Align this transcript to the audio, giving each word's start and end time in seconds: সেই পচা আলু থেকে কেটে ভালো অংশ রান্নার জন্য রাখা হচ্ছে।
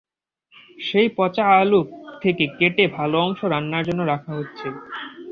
সেই 0.79 1.07
পচা 1.17 1.45
আলু 1.55 1.81
থেকে 2.21 2.43
কেটে 2.57 2.85
ভালো 2.97 3.15
অংশ 3.25 3.39
রান্নার 3.53 3.83
জন্য 3.87 4.01
রাখা 4.03 4.31
হচ্ছে। 4.37 4.67